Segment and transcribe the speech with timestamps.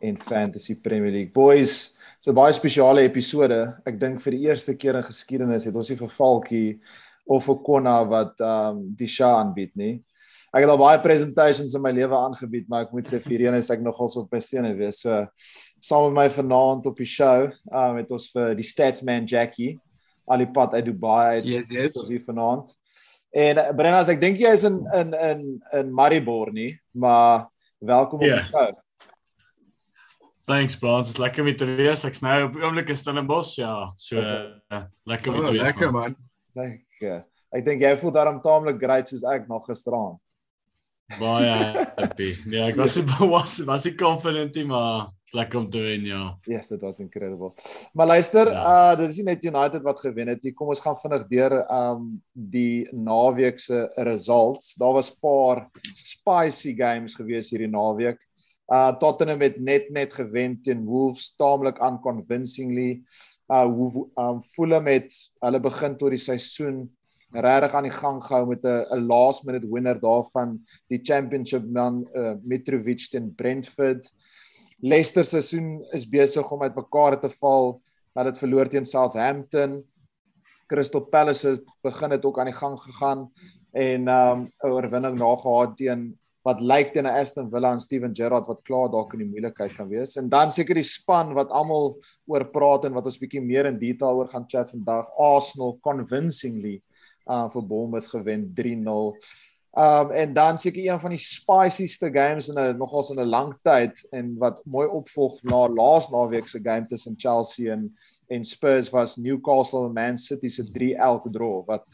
[0.00, 1.32] en Fantasy Premier League.
[1.34, 3.58] Boys, so baie spesiale episode.
[3.86, 6.80] Ek dink vir die eerste keer in geskiedenis het ons nie vir Falkie
[7.26, 9.94] of vir Konna wat um die show aanbied nie.
[10.54, 13.56] Ek het al baie presentations in my lewe aangebied, maar ek moet sê vir een
[13.58, 15.00] is ek nogals op my sene wees.
[15.02, 15.24] So
[15.82, 19.78] saam met my vanaand op die show, um het ons vir die Statsman Jackie
[20.30, 21.44] Alipad uit Dubai uit.
[21.44, 21.92] Yes, yes.
[21.98, 22.70] So hier vanaand.
[23.34, 25.40] En uh, Brenna, ek dink jy is in in in
[25.74, 27.48] in Maribor nie, maar
[27.82, 28.36] welkom op Ja.
[28.36, 28.70] die show.
[30.44, 32.02] Thanks Brans, is lekker om te wees.
[32.04, 33.92] Ek's nou op oomblik in Stellenbosch, ja.
[33.96, 35.62] So uh, lekker om Oh, te wees.
[35.64, 36.16] lekker man.
[36.54, 36.66] man.
[36.66, 37.20] Ek uh,
[37.54, 40.18] ek dink jy voel daarom taamlik great soos ek nog gisteraan.
[41.20, 41.48] Baie
[42.00, 42.30] happy.
[42.52, 42.98] Ja, ek was
[43.32, 46.20] was was ek confident, nie, maar is lekker om te wen, ja.
[46.48, 47.54] Yes, dit was incredible.
[47.96, 48.62] Maar luister, Ja.
[48.92, 50.52] uh dit is nie net United wat gewen het nie.
[50.52, 54.74] Kom ons gaan vinnig deur um die naweek se results.
[54.80, 58.20] Daar was paar spicy games gewees hierdie naweek.
[58.72, 63.02] Uh Tottenham het net net gewen teen Wolves taamlik unconvincingly.
[63.52, 66.86] Uh Wolf- um Fulham het hulle begin tot die seisoen
[67.34, 72.06] regtig aan die gang gehou met 'n 'n last minute wenner daarvan die championship man
[72.14, 74.10] uh, Mitrovic teen Brentford.
[74.80, 77.80] Leicester se seisoen is besig om uitmekaar te val.
[78.14, 79.84] Hulle het verloor teen Southampton.
[80.66, 83.32] Crystal Palace het begin het ook aan die gang gegaan
[83.72, 88.46] en um 'n oorwinning nagehaat teen wat lyk teen 'n Aston Villa en Steven Gerrard
[88.46, 90.16] wat klaar dalk in die moeilikheid kan wees.
[90.16, 93.78] En dan seker die span wat almal oor praat en wat ons bietjie meer in
[93.78, 95.08] detail oor gaan chat vandag.
[95.16, 96.82] Arsenal convincingly
[97.26, 99.16] uh vir Bournemouth gewen 3-0.
[99.74, 103.54] Um en dan seker een van die spicieste games in 'n nogals in 'n lang
[103.62, 107.96] tyd en wat mooi opvolg na laas naweek se game tussen Chelsea en
[108.28, 111.84] en Spurs was Newcastle en Man City se 3 elke draw wat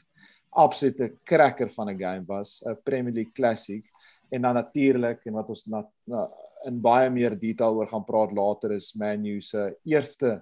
[0.51, 3.85] absolute cracker van 'n game was, 'n Premier League classic.
[4.31, 6.29] En dan natuurlik en wat ons na, na
[6.69, 10.39] in baie meer detail oor gaan praat later is Man U se eerste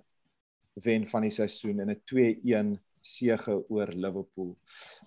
[0.85, 2.77] wen van die seisoen en 'n 2-1
[3.09, 4.53] sege oor Liverpool.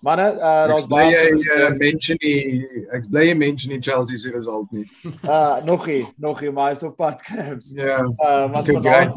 [0.02, 1.24] Manne, uh, daar's bly jy
[1.54, 4.86] uh, mention nie ek bly jy mention nie Chelsea se result nie.
[5.22, 7.70] Uh nog nie, nog nie, maar is op pad camps.
[7.76, 8.00] Ja.
[8.02, 9.14] Uh want Okay, vanaand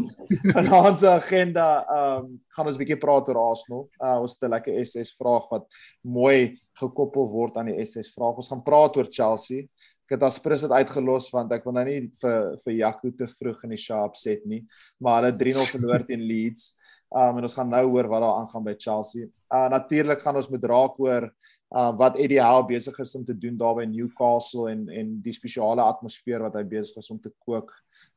[0.53, 3.89] vanaand se agenda um gaan ons 'n bietjie praat oor Arsenal.
[3.99, 5.65] Uh ons het 'n lekker SS vraag wat
[6.01, 8.35] mooi gekoppel word aan die SS vraag.
[8.35, 9.67] Ons gaan praat oor Chelsea.
[10.05, 13.63] Ek het Aspris dit uitgelos want ek wil nou nie vir vir Jaco te vroeg
[13.63, 14.65] in die show opset nie,
[14.99, 16.75] maar hulle 3-0 verloor teen Leeds.
[17.13, 19.27] Um en ons gaan nou hoor wat daar aangaan by Chelsea.
[19.53, 21.29] Uh natuurlik gaan ons met raak oor
[21.75, 25.33] uh wat Eddie Howe besig is om te doen daar by Newcastle en en die
[25.33, 27.71] spesiale atmosfeer wat hy besig is om te kook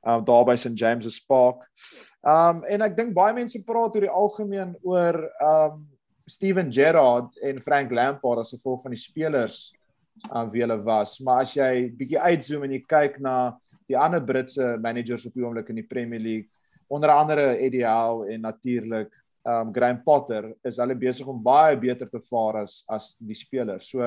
[0.07, 1.69] uh daar by St James's Park.
[2.23, 5.87] Um en ek dink baie mense praat oor die algemeen oor um
[6.29, 9.73] Steven Gerrard en Frank Lampard as gevolg van die spelers
[10.29, 13.37] aan wie hulle was, maar as jy bietjie uitzoom en jy kyk na
[13.89, 16.51] die ander Britse managers op die oomblik in die Premier League,
[16.89, 19.13] onder andere Eddie Howe en natuurlik
[19.49, 23.89] um Graham Potter is hulle besig om baie beter te vaar as as die spelers.
[23.89, 24.05] So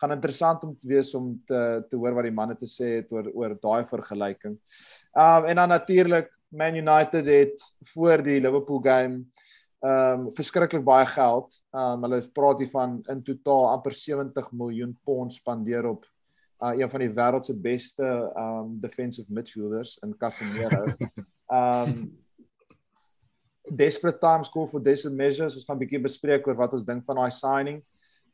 [0.00, 3.12] gaan interessant om te wees om te te hoor wat die manne te sê het
[3.14, 4.58] oor oor daai vergelyking.
[5.16, 7.62] Um en dan natuurlik Man United het
[7.94, 9.22] voor die Liverpool game
[9.82, 11.54] um verskriklik baie geld.
[11.72, 16.04] Um hulle praat hier van in totaal amper 70 miljoen pond spandeer op
[16.62, 20.84] uh, een van die wêreld se beste um defensive midfielders in Casemiro.
[21.48, 21.96] Um
[23.70, 25.54] desperate times call for desperate measures.
[25.54, 27.82] Ons gaan 'n bietjie bespreek oor wat ons dink van daai signing.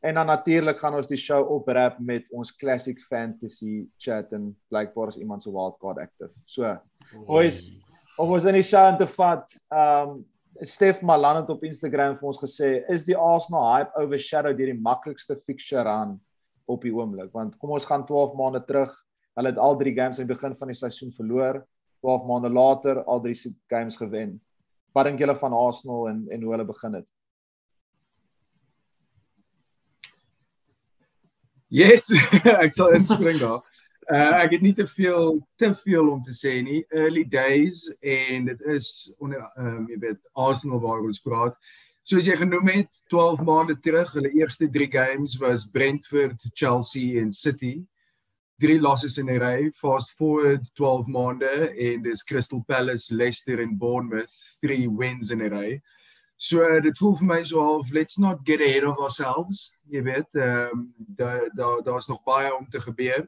[0.01, 5.07] En dan natuurlik gaan ons die show oprap met ons classic fantasy chat en blykbaar
[5.07, 6.31] is iemand se wildcard active.
[6.45, 6.77] So,
[7.27, 7.73] Boys,
[8.17, 10.25] om ons in die show te vat, um
[10.59, 14.81] Stef Malan het op Instagram vir ons gesê, is die Arsenal hype overshadowed deur die
[14.81, 16.17] maklikste fixture aan
[16.67, 17.29] op die oomblik?
[17.31, 18.91] Want kom ons gaan 12 maande terug.
[19.39, 21.61] Hulle het al drie games aan die begin van die seisoen verloor.
[22.03, 23.37] 12 maande later al drie
[23.71, 24.35] games gewen.
[24.93, 27.07] Wat dink julle van Arsenal en en hoe hulle begin het?
[31.69, 32.09] Yes,
[32.65, 33.61] ek sal inspring daar.
[34.09, 36.81] Uh ek het nie te veel te veel om te sê nie.
[36.89, 38.89] Early days en dit is
[39.19, 41.53] onder ehm um, jy weet Arsenal waar ons praat.
[42.09, 47.29] Soos jy genoem het, 12 maande terug, hulle eerste 3 games was Brentford, Chelsea en
[47.31, 47.75] City.
[48.59, 49.71] Drie losses in 'n ry.
[49.71, 55.53] Fast forward 12 maande en dis Crystal Palace, Leicester en Bournemouth, 3 wins in 'n
[55.53, 55.81] ry.
[56.37, 59.75] So dit voel vir my so half let's not get ahead of ourselves.
[59.91, 63.27] Jy weet, ehm um, daar daar daar's nog baie om te gebeur.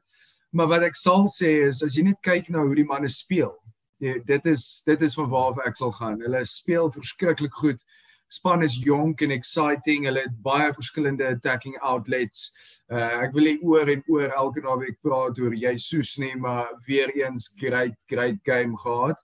[0.52, 3.52] Maar wat ek sal sê is as jy net kyk na hoe die manne speel,
[4.00, 6.20] die, dit is dit is van waar ek sal gaan.
[6.24, 7.84] Hulle speel verskriklik goed.
[8.32, 10.06] Span is jonk en exciting.
[10.08, 12.52] Hulle het baie verskillende attacking outlets.
[12.92, 16.72] Uh, ek wil nie oor en oor elke naweek praat oor jy soos nie, maar
[16.88, 19.20] weer eens great great game gehad.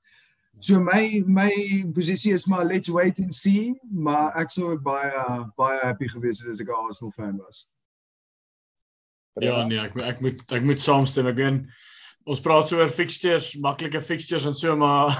[0.59, 1.51] So my my
[1.93, 5.11] posisie is maar let's wait and see, maar ek sou baie
[5.59, 7.67] baie happy gewees het as ek 'n Arsenal fan was.
[9.41, 11.27] Ja nee, ek ek moet ek moet saamstem.
[11.27, 11.67] Ek meen
[12.25, 15.13] ons praat so oor fixtures, maklike fixtures en so maar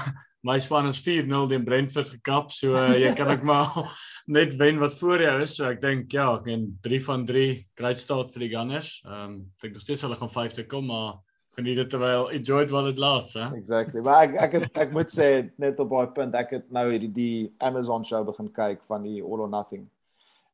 [0.48, 3.68] my span is 4-0 teen Brentford gekap, so uh, jy kan ek maar
[4.36, 5.56] net wen wat voor jou is.
[5.58, 7.48] So ek dink ja, ek en 3 van 3
[7.80, 8.92] great start vir die Gunners.
[9.06, 11.18] Ehm um, ek dink nog steeds hulle gaan 5 te kom, maar
[11.58, 13.50] geniet dit terwyl enjoyed while it lasts, hè.
[13.58, 14.00] Exactly.
[14.04, 15.28] Maar ek ek het, ek moet sê
[15.60, 19.20] net op daai punt, ek het nou hierdie die Amazon show begin kyk van die
[19.22, 19.88] All or Nothing.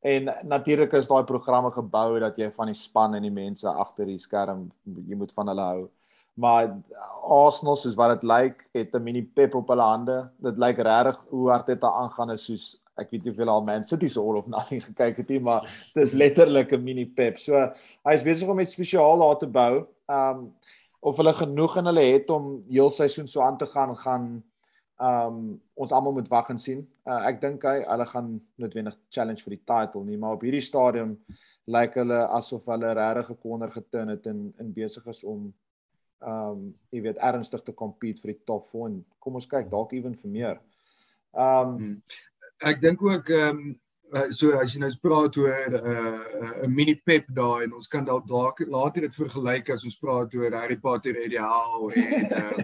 [0.05, 4.09] En natuurlik is daai programme gebou dat jy van die span en die mense agter
[4.09, 5.85] die skerm jy moet van hulle hou.
[6.35, 6.73] Maar
[7.23, 10.29] Arsenal soos wat dit lyk, het 'n mini pep op hulle hande.
[10.37, 13.83] Dit lyk regtig hoe hard dit aangaan is soos ek weet nie hoeveel al Man
[13.83, 17.37] City se all of nothing gekyk het nie, maar dis letterlik 'n mini pep.
[17.37, 17.53] So
[18.05, 19.87] hy is besig om iets spesiaal daar te bou.
[20.07, 20.53] Um
[20.99, 24.43] of hulle genoeg in hulle het om heel seisoen so aan te gaan gaan
[24.99, 26.87] um ons almal moet wag en sien.
[27.05, 30.63] Uh, ek dink hy hulle gaan noodwendig challenge vir die title nie, maar op hierdie
[30.63, 31.17] stadium
[31.67, 35.53] lyk hulle asof hulle regtig 'n corner geturn het en in besig is om
[36.21, 39.93] um jy weet ernstig te compete vir die top 4 en kom ons kyk dalk
[39.93, 40.61] ewen vir meer.
[41.33, 41.97] Um hmm.
[42.63, 43.65] ek dink ook um
[44.29, 48.05] so as jy nou praat oor 'n uh, 'n mini pep daai en ons kan
[48.05, 52.31] dalk dalk later dit vergelyk as ons praat oor Harry Potter en die Hal en
[52.31, 52.57] uh,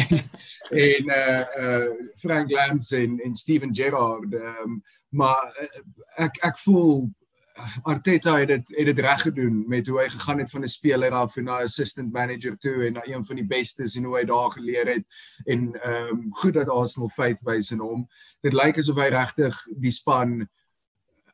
[0.86, 1.90] en uh, uh,
[2.22, 5.52] Frank Lambs en en Steven Gerrard um, maar
[6.16, 7.10] ek ek voel
[7.82, 11.10] Arteta het dit het dit reg gedoen met hoe hy gegaan het van 'n speler
[11.10, 14.24] af na 'n assistant manager toe en na een van die bestes en hoe hy
[14.24, 15.04] daar geleer het
[15.44, 18.08] en ehm um, goed dat Arsenal faith wys in hom.
[18.40, 20.48] Dit lyk asof hy regtig die span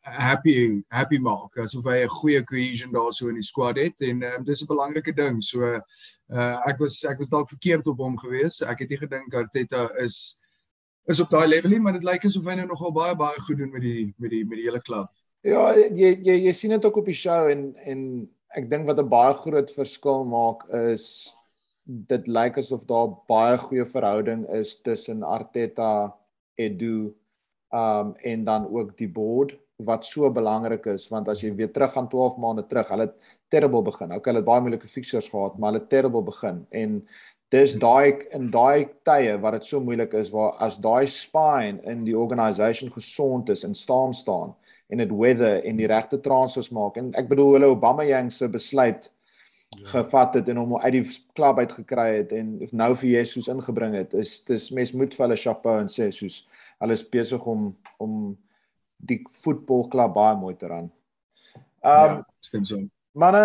[0.06, 4.44] happy happy maak asof hy 'n goeie cohesion daarso in die squad het en um,
[4.44, 5.43] dis 'n belangrike ding.
[5.43, 5.81] So
[6.29, 8.62] uh ek was ek was dalk verkeerd op hom gewees.
[8.62, 10.43] Ek het nie gedink Arteta is
[11.06, 13.58] is op daai level nie, maar dit lyk asof hy nou nogal baie baie goed
[13.58, 15.11] doen met die met die met die hele klub.
[15.46, 18.00] Ja, jy jy jy sien dit ook op die show en en
[18.58, 21.04] ek dink wat 'n baie groot verskil maak is
[21.87, 26.16] dit lyk asof daar baie goeie verhouding is tussen Arteta,
[26.58, 27.14] Edu
[27.70, 31.93] um en dan ook die board wat so belangrik is want as jy weer terug
[31.93, 33.16] gaan 12 maande terug, hulle het
[33.48, 34.12] terrible begin.
[34.12, 37.06] Okay, hulle het baie moeilike fixtures gehad, maar hulle het terrible begin en
[37.50, 42.04] dis daai in daai tye wat dit so moeilik is waar as daai spine in
[42.04, 44.56] die organisation gesond is en staan staan
[44.88, 48.49] en dit weather en die regte transfers maak en ek bedoel hulle Obama Yang se
[48.49, 49.87] besluit ja.
[49.93, 51.05] gevat het en hom uit die
[51.35, 55.27] klub uit gekry het en nou vir Jesus ingebring het is dis mes moet vir
[55.27, 56.44] hulle chapeau en sê soos
[56.79, 57.73] hulle is besig om
[58.03, 58.37] om
[58.97, 60.87] die voetbalklub baie mooi te ran.
[61.85, 62.79] Ehm um, ja, stem so.
[63.12, 63.43] Manne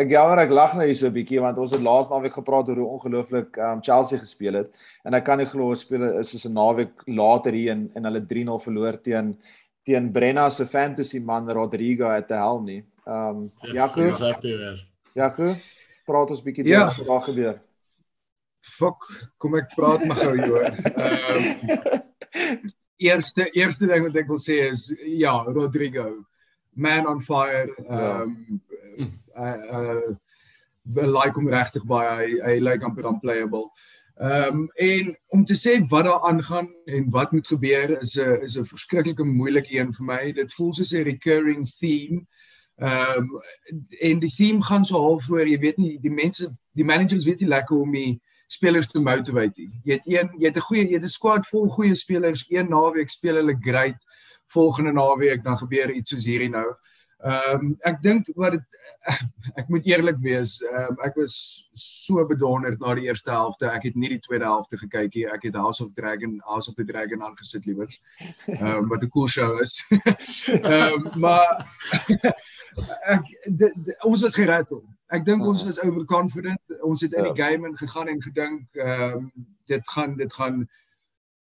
[0.00, 2.68] ek jammer ek lag nou hier so 'n bietjie want ons het laas naweek gepraat
[2.68, 4.70] oor hoe ongelooflik um, Chelsea gespeel het
[5.04, 8.22] en ek kan nie glo speel is soos 'n naweek later hier in en hulle
[8.22, 9.36] 3-0 verloor teen
[9.84, 12.82] teen Brenna se fantasy man Rodrigo at the helm nie.
[13.06, 14.08] Ehm um, Jaco.
[15.14, 15.54] Jaco,
[16.06, 16.86] praat ons bietjie ja.
[16.86, 17.58] oor wat daar gebeur.
[18.64, 19.04] Fok,
[19.38, 20.70] kom ek praat met jou hoor.
[20.94, 21.92] Ehm
[23.04, 26.24] eerste eerste ding wat ek wil sê is ja, Rodrigo,
[26.72, 27.68] man on fire.
[27.84, 28.62] Ehm um,
[28.98, 30.14] uh uh
[30.84, 32.08] like hom regtig baie.
[32.20, 33.70] Hy hy lyk like amper unplayable.
[34.20, 38.42] Ehm um, en om te sê wat daar aangaan en wat moet gebeur is 'n
[38.42, 40.32] is 'n verskriklike moeilike een vir my.
[40.32, 42.26] Dit voel soos 'n recurring theme.
[42.76, 43.42] Ehm um,
[44.00, 47.40] en die theme gaan so half voor, jy weet nie, die mense, die managers weet
[47.40, 49.80] nie lekker hoe om die spelers te motivate nie.
[49.84, 52.46] Jy het een jy het 'n goeie jy het 'n squad vol goeie spelers.
[52.48, 54.04] Een naweek speel hulle great.
[54.46, 56.68] Volgende naweek dan gebeur iets soos hierdie nou.
[56.68, 56.93] Ehm
[57.24, 58.80] um, ek dink wat dit
[59.60, 61.34] ek moet eerlik wees, ehm um, ek was
[61.80, 63.68] so bedonderd na die eerste helfte.
[63.68, 65.26] Ek het nie die tweede helfte gekyk nie.
[65.28, 68.00] Ek het House of Dragon, House of the Dragon aangesit liewers.
[68.46, 69.76] Ehm um, wat 'n cool show is.
[70.48, 71.64] Ehm um, maar
[73.14, 74.84] ek de, de, ons was gered hom.
[75.12, 76.78] Ek dink ons was overconfident.
[76.82, 77.50] Ons het in die ja.
[77.50, 79.32] game ingegaan en gedink ehm um,
[79.66, 80.64] dit gaan dit gaan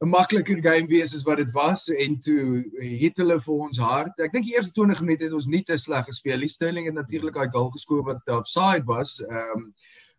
[0.00, 2.64] 'n makliker game wees as wat dit was en toe
[3.00, 4.20] het hulle vir ons hard.
[4.24, 6.48] Ek dink die eerste 20 minute het ons nie te sleg gespeel nie.
[6.48, 9.18] Sterling het natuurlik daai goal geskoor wat offside was.
[9.28, 9.66] Ehm um,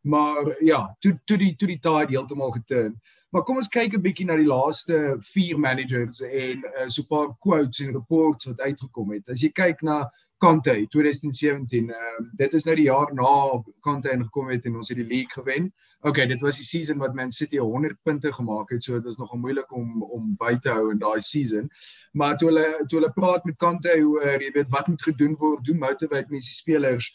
[0.03, 2.95] maar ja, toe toe die toe die tide heeltemal geturn.
[3.31, 7.09] Maar kom ons kyk 'n bietjie na die laaste 4 managers en uh, so 'n
[7.09, 9.29] paar quotes en reports wat uitgekom het.
[9.29, 10.09] As jy kyk na
[10.41, 11.89] Conte 2017.
[11.89, 15.07] Ehm uh, dit is nou die jaar na Conte ingekom het en ons het die
[15.07, 15.73] league gewen.
[16.03, 19.17] Okay, dit was die season wat Man City 100 punte gemaak het, so dit was
[19.17, 21.67] nogal moeilik om om by te hou in daai season.
[22.17, 25.61] Maar toe hulle toe hulle praat met Conte oor jy weet wat moet gedoen word,
[25.65, 27.11] doen motivate mense spelers.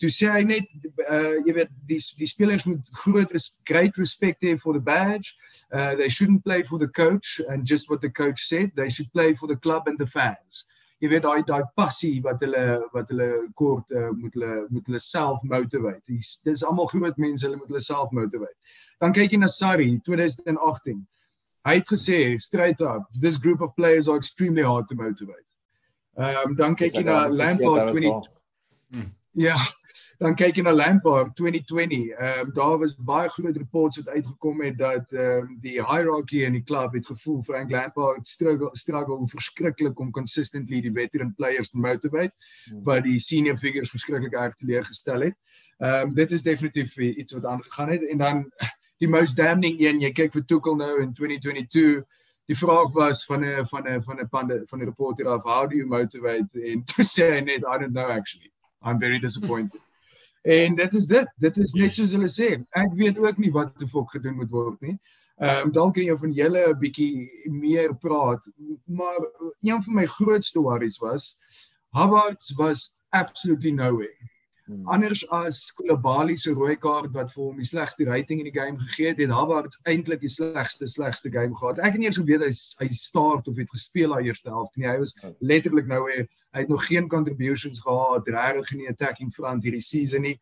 [0.00, 0.72] Toe sê hy net
[1.04, 5.36] uh jy weet die die spelers moet groot res, great respect hê for the badge.
[5.68, 9.12] Uh they shouldn't play for the coach and just what the coach said, they should
[9.12, 10.64] play for the club and the fans
[11.00, 12.64] jy weet daai daai passie wat hulle
[12.94, 16.02] wat hulle kort uh, moet hulle moet hulle self motivate.
[16.08, 18.56] Dis dis almal groot mense, hulle moet hulle self motivate.
[19.00, 21.00] Dan kyk jy na Sarri 2018.
[21.68, 25.48] Hy het gesê straight up, this group of players are extremely hard to motivate.
[26.18, 28.28] Ehm um, dan kyk jy na Lampard 20
[29.38, 29.56] Ja,
[30.20, 32.10] dan kyk jy na Lampard 2020.
[32.12, 36.42] Ehm um, daar was baie groot reports wat uitgekom het dat ehm um, die hierarchy
[36.44, 41.70] in die klub het gevoel Frank Lampard struggle struggle verskriklik om consistently die veteran players
[41.70, 42.32] te motivate,
[42.68, 42.84] hmm.
[42.84, 45.36] wat die senior figures verskriklik erg teleurgestel het.
[45.78, 48.46] Ehm um, dit is definitief iets wat aangegaan het en dan
[49.00, 52.04] die most damning een, jy kyk vir Tuchel nou in 2022
[52.50, 55.70] Die vraag was van 'n van 'n van 'n pande van 'n reporter af how
[55.70, 59.80] do you motivate en to say net I don't know actually I'm very disappointed.
[60.42, 61.32] En dit is dit.
[61.36, 62.50] Dit is net soos hulle sê.
[62.80, 64.96] Ek weet ook nie wat te fok gedoen moet word nie.
[65.40, 68.48] Ehm um, dalk kan jy van julle 'n bietjie meer praat,
[68.84, 69.20] maar
[69.60, 71.38] een van my grootste worries was
[71.92, 74.16] Havertz was absolutely nowhere.
[74.70, 74.86] Hmm.
[74.86, 78.78] Anders as Koulibaly se rooi kaart wat vir hom die slegste rating in die game
[78.78, 81.80] gegee het, het Havertz eintlik die slegste slegste game gehad.
[81.82, 82.50] Ek het nie eens geweet hy
[82.84, 84.86] hy start of het gespeel daai eerste helfte nie.
[84.86, 85.32] Hy was ja.
[85.40, 90.22] letterlik nou weer hy het nog geen contributions gehad, regtig nie attacking front hierdie season
[90.26, 90.36] nie.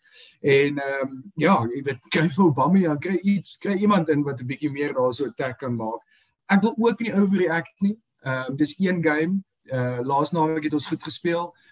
[0.45, 4.27] En ehm um, ja, jy weet kry vir Obama ja, kry iets, kry iemand in
[4.29, 6.05] wat 'n bietjie meer daarso attack kan maak.
[6.53, 7.97] Ek wil ook nie overreact nie.
[8.29, 9.41] Ehm um, dis een game.
[9.73, 11.49] Uh laas naweek het ons goed gespeel.
[11.49, 11.68] Uh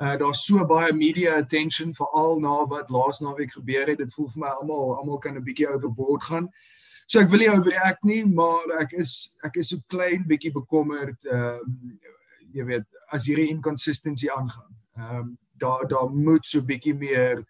[0.00, 3.98] daar's so baie media attention veral na wat laas naweek gebeur het.
[3.98, 6.48] Dit voel vir my almal almal kan 'n bietjie overboord gaan.
[7.06, 11.18] So ek wil nie overreact nie, maar ek is ek is so klein bietjie bekommerd
[11.26, 11.98] ehm um,
[12.54, 14.76] jy weet as hierdie inconsistency aangaan.
[14.96, 17.42] Ehm um, daar daar moet so bietjie meer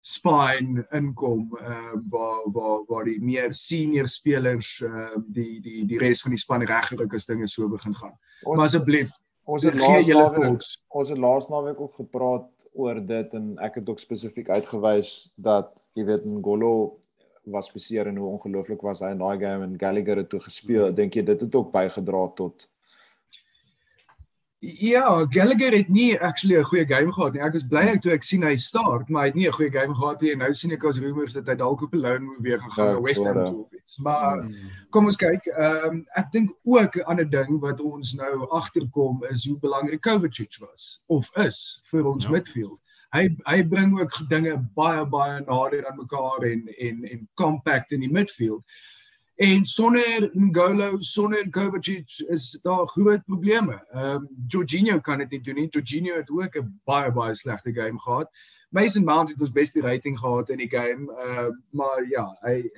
[0.00, 5.84] spine inkom ehm uh, waar waar waar die meer senior spelers ehm uh, die die
[5.86, 8.16] die res van die span reggerig is dinge so begin gaan.
[8.42, 9.12] Maar asseblief
[9.46, 10.68] ons het laas naweek
[11.00, 15.86] ons het laas naweek ook gepraat oor dit en ek het ook spesifiek uitgewys dat
[15.96, 16.98] jy weet Ngolo
[17.46, 20.90] was beseer en hoe ongelooflik was hy in daai game en Gallagher het toe gespeel.
[20.94, 22.66] Dink jy dit het ook bygedra tot
[24.66, 27.42] Ja, Gallagher het nie actually 'n goeie game gehad nie.
[27.42, 29.70] Ek is bly ek toe ek sien hy start, maar hy het nie 'n goeie
[29.70, 32.42] game gehad nie en nou sien ek as rumors dat hy dalk op 'n loan
[32.42, 33.98] weer gaan gaan ja, na West Ham toe of iets.
[33.98, 34.54] Maar hmm.
[34.90, 35.46] kom ons kyk.
[35.46, 40.00] Ehm um, ek dink ook 'n ander ding wat ons nou agterkom is hoe belangrik
[40.00, 42.30] Kovacic was of is vir ons ja.
[42.30, 42.80] midfield.
[43.14, 48.00] Hy hy bring ook dinge baie baie nader aan mekaar en en en compact in
[48.00, 48.64] die midfield.
[49.36, 53.84] En sonder Ngolo, sonder Kovacic is daar groot probleme.
[53.92, 55.68] Ehm um, Jorginho kan dit nie doen nie.
[55.68, 58.30] Jorginho het ook 'n baie baie slegte game gehad.
[58.70, 61.12] Mason Mount het ons beste rating gehad in die game.
[61.12, 62.70] Ehm uh, maar ja, hy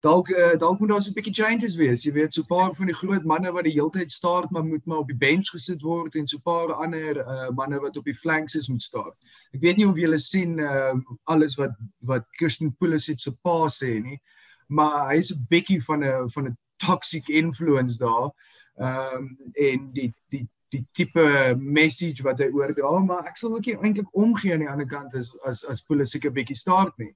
[0.00, 2.04] dalk uh, dalk moet daar so 'n bietjie changes wees.
[2.04, 4.64] Jy weet, so 'n paar van die groot manne wat die hele tyd start maar
[4.64, 7.96] moet maar op die bench gesit word en so 'n paar ander uh, manne wat
[7.96, 9.12] op die flanks is moet staan.
[9.52, 13.68] Ek weet nie of julle sien ehm uh, alles wat wat Christian Pulisic se pa
[13.68, 14.20] sê nie
[14.66, 18.30] maar hy's 'n bietjie van 'n van 'n toxic influence daar.
[18.76, 23.66] Ehm um, en die die die tipe message wat hy oordra, maar ek sal ook
[23.66, 27.14] nie eintlik omgee aan die ander kant as as as Pulisic 'n bietjie start nie.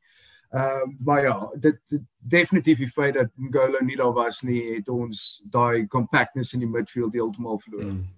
[0.51, 4.75] Ehm uh, maar ja, dit, dit definitief die feit dat Ngolo nie daar was nie,
[4.75, 7.93] het ons daai compactness in die midfield heeltemal verloor.
[7.93, 8.09] Mm.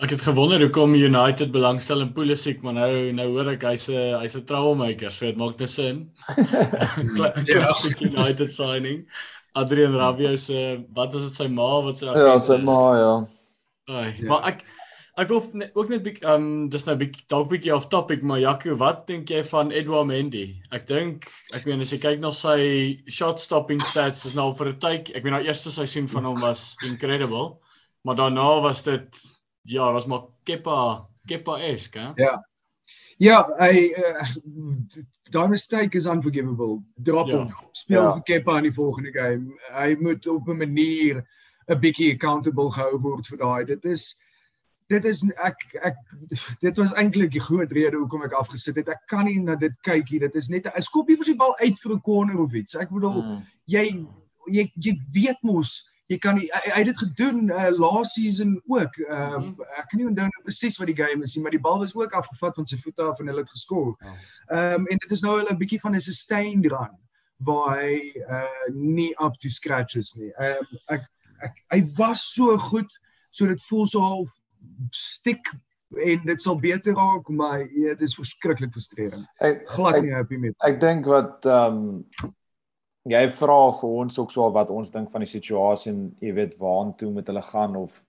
[0.00, 4.20] Ek het gewonder hoekom United belangstel in Pulisic, maar nou nou hoor ek hy's 'n
[4.22, 6.10] hy's 'n troublemaker, so dit maak net sin.
[7.52, 9.04] Classic United signing.
[9.54, 13.26] Adrian Rabiot se wat was dit sy ma wat sy Ja, sy ma, ja.
[13.92, 14.28] Ai, ja.
[14.28, 14.64] maar ek
[15.20, 18.40] ek wil ne, ook net bietjie um dis nou bietjie dalk bietjie off topic, maar
[18.40, 20.46] Jaco, wat dink jy van Edouard Mendy?
[20.72, 24.72] Ek dink ek meen as jy kyk na sy shot stopping stats is nou vir
[24.72, 27.60] 'n tyd, ek meen nou eerste seisoen van hom was incredible,
[28.04, 29.20] maar daarna was dit
[29.62, 32.10] Ja, was maar Kepa, Kepa esk, hè?
[32.14, 32.48] Ja.
[33.22, 34.24] Ja, hy uh,
[35.30, 36.80] daai mistake is unforgivable.
[36.96, 37.36] Drop ja.
[37.36, 37.52] hom.
[37.72, 38.12] Speel ja.
[38.16, 39.54] vir Kepa in die volgende game.
[39.76, 41.22] Hy moet op 'n manier
[41.70, 43.64] 'n bietjie accountable gehou word vir daai.
[43.64, 44.22] Dit is
[44.88, 45.96] dit is ek ek
[46.60, 48.88] dit was eintlik die groot rede hoekom ek afgesit het.
[48.88, 50.26] Ek kan nie na dit kyk hier.
[50.26, 52.74] Dit is net 'n skoppie vir die bal uit vir 'n corner of iets.
[52.74, 53.46] Ek bedoel, hmm.
[53.66, 54.06] jy
[54.50, 58.96] jy jy weet mos jy kan hy, hy het dit gedoen uh, last season ook.
[59.06, 59.70] Uh, mm -hmm.
[59.80, 61.94] Ek kan nie onthou nou presies wat die game is nie, maar die bal was
[61.96, 63.96] ook afgevat van sy voete af en hulle het geskor.
[64.00, 64.12] Ehm
[64.58, 64.72] oh.
[64.74, 66.98] um, en dit is nou 'n bietjie van 'n sustained run
[67.44, 70.32] waar hy uh, nie up to scratch is nie.
[70.36, 71.08] Ehm um, ek,
[71.42, 73.00] ek hy was so goed
[73.30, 74.30] so dit voel so half
[74.90, 75.52] stik
[76.02, 79.26] en dit sal beter raak maar ja, dit is verskriklik frustrerend.
[79.38, 80.54] Ek glad nie happy met.
[80.58, 82.34] Ek dink wat ehm um,
[83.08, 86.58] jy vra vir ons ook so wat ons dink van die situasie en jy weet
[86.60, 88.02] waartoe moet hulle gaan of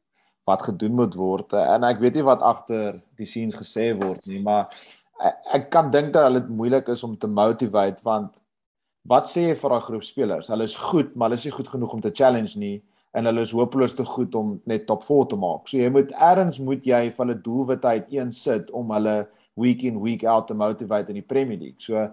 [0.47, 1.55] wat gedoen moet word.
[1.57, 4.69] En ek weet nie wat agter die scenes gesê word nie maar
[5.17, 8.41] ek, ek kan dink dat dit moeilik is om te motivate want
[9.09, 10.49] wat sê jy vir daai groep spelers?
[10.53, 12.77] Hulle is goed maar hulle is nie goed genoeg om te challenge nie
[13.13, 15.67] en hulle is hopeloos te goed om net top 4 te maak.
[15.69, 19.23] So jy moet erns moet jy vir hulle doelwitte uiteen sit om hulle
[19.59, 21.81] week in week out te motivate in die Premier League.
[21.81, 22.09] So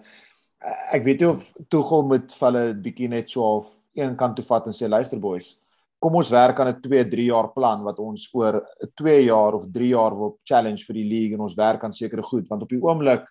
[0.93, 4.45] ek weet nie of Tuchel moet vir hulle bietjie net so of een kant toe
[4.45, 5.57] vat en sê luister boys
[6.00, 9.55] kom ons werk aan 'n 2 3 jaar plan wat ons oor 'n 2 jaar
[9.55, 12.49] of 3 jaar wil challenge vir die league en ons werk aan sekere goed.
[12.49, 13.26] Want op die oomblik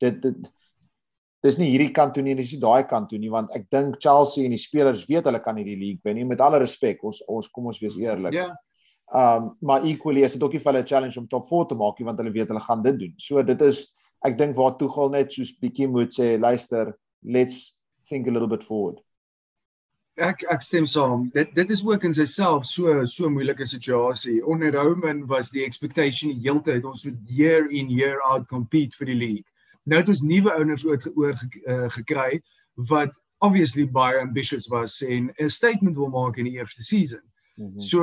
[0.00, 0.50] dit dit
[1.42, 3.96] dis nie hierdie kant toe nie dis nie daai kant toe nie want ek dink
[3.98, 6.24] Chelsea en die spelers weet hulle kan hierdie league wen nie.
[6.24, 8.34] Met alle respek ons ons kom ons wees eerlik.
[8.34, 8.44] Ja.
[8.44, 8.56] Yeah.
[9.12, 11.74] um maar equally is dit ook nie vir hulle 'n challenge om top 4 te
[11.74, 13.14] maak nie want hulle weet hulle gaan dit doen.
[13.16, 18.26] So dit is ek dink waar Tuchel net soos bietjie moet sê luister let's think
[18.26, 19.00] a little bit forward.
[20.20, 21.30] Ek ek stem saam.
[21.34, 24.40] Dit dit is ook in sigself so so moeilike situasie.
[24.44, 28.96] Onder Roman was die expectation die hele tyd ons moet year in year out compete
[28.98, 29.46] vir die league.
[29.86, 31.36] Nou het ons nuwe owners oor, oor
[31.66, 32.40] uh, gekry
[32.90, 37.22] wat obviously baie ambitious was en 'n statement wil maak in die eerste season.
[37.56, 37.80] Mm -hmm.
[37.80, 38.02] so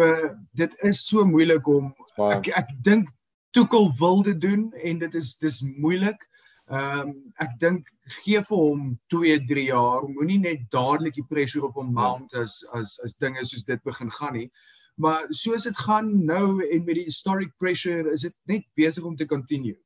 [0.53, 3.09] dit is so moeilik om ek ek dink
[3.51, 6.27] Tuchel wil dit doen en dit is dis moeilik.
[6.67, 7.87] Ehm um, ek dink
[8.21, 10.07] gee vir hom 2, 3 jaar.
[10.07, 14.11] Moenie net dadelik die pressure op hom mount as as as dinge soos dit begin
[14.11, 14.49] gaan nie.
[14.97, 19.15] Maar soos dit gaan nou en met die historic pressure is dit net besig om
[19.15, 19.77] te continue.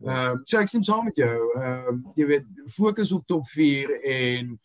[0.00, 1.36] Ehm um, so ek stem saam met jou.
[1.60, 2.46] Ehm um, jy weet
[2.78, 4.56] fokus op top 4 en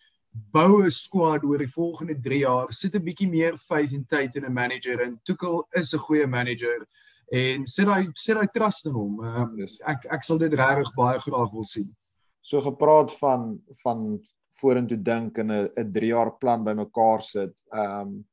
[0.55, 2.71] bou 'n squad oor die volgende 3 jaar.
[2.73, 6.27] Sit 'n bietjie meer faith en tyd in 'n manager en Tuchel is 'n goeie
[6.27, 6.87] manager
[7.31, 9.19] en sit hy sit hy trust in hom.
[9.19, 9.55] Um,
[9.87, 11.89] ek ek sal dit regtig baie graag wil sien.
[12.41, 14.19] So gepraat van van
[14.61, 17.53] vorentoe dink en 'n 'n 3 jaar plan bymekaar sit.
[17.73, 18.25] Ehm um,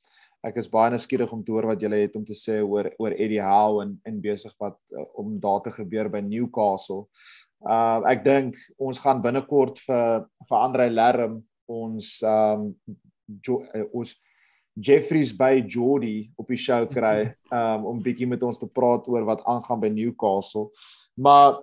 [0.44, 3.12] ek is baie nuuskierig om te hoor wat julle het om te sê oor oor
[3.12, 7.06] Eddie Howe en en besig wat uh, om daar te gebeur by Newcastle.
[7.64, 14.14] Uh, ek dink ons gaan binnekort vir vir Andre Lerm ons ehm um, ons
[14.74, 19.26] Jeffries by Jordy op die show kry um, om bietjie met ons te praat oor
[19.28, 20.70] wat aangaan by Newcastle.
[21.14, 21.60] Maar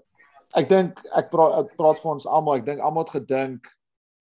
[0.56, 3.68] ek dink ek praat ek praat vir ons almal, ek dink almal het gedink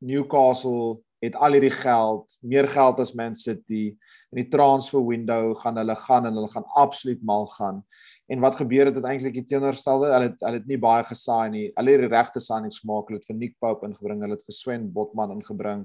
[0.02, 3.90] Newcastle het al hierdie geld, meer geld as Man City
[4.32, 7.82] in die transfer window gaan hulle gaan en hulle gaan absoluut mal gaan.
[8.30, 10.08] En wat gebeur het uiteindelik die teenoorstelde?
[10.14, 11.66] Hulle het hulle het nie baie gesaai nie.
[11.76, 13.10] Hulle het die regte signings gemaak.
[13.10, 15.84] Hulle het vir Nick Pope ingebring, hulle het vir Sven Botman ingebring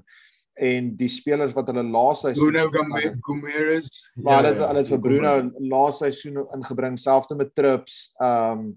[0.56, 2.70] en die spelers wat hulle laaste seisoen Bruno
[3.28, 8.74] Gomez maar hulle ja, hulle het vir Bruno laaste seisoen ingebring selfs met trips um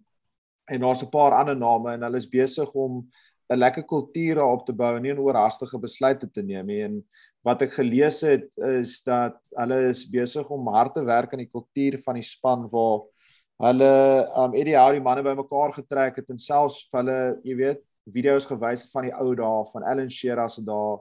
[0.69, 3.07] en daar's 'n paar ander name en hulle is besig om
[3.49, 6.81] 'n lekker kultuur op te bou en nie 'n oorhaastige besluite te neem nie.
[6.81, 7.03] En
[7.43, 11.53] wat ek gelees het is dat hulle is besig om hard te werk aan die
[11.55, 13.01] kultuur van die span waar
[13.59, 18.45] hulle um Eddie Howe die manne bymekaar getrek het en selfs hulle jy weet video's
[18.45, 20.99] gewys van die ou dae van Alan Shearer se dae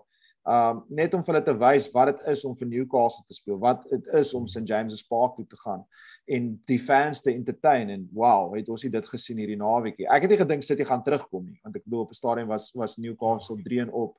[0.49, 3.59] um net om vir hulle te wys wat dit is om vir Newcastle te speel,
[3.61, 5.83] wat dit is om St James's Park toe te gaan
[6.29, 10.07] en die fans te entertain en wow, het ons dit gesien hierdie naweekie.
[10.09, 12.71] Ek het nie gedink City gaan terugkom nie, want ek bedoel op die stadion was
[12.77, 14.17] was Newcastle 3 en op.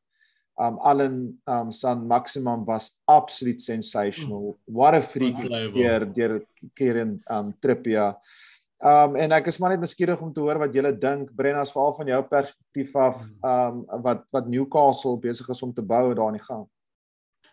[0.59, 4.57] Um Allen um San Maximum was absoluut sensational.
[4.67, 5.39] What a freak
[5.73, 6.41] keer deur
[6.75, 8.17] keer in um Trippier.
[8.79, 11.91] Um en ek is maar net nuuskierig om te hoor wat julle dink Brennas veral
[11.97, 16.39] van jou perspektief af um wat wat Newcastle besig is om te bou daar in
[16.39, 16.63] die gang.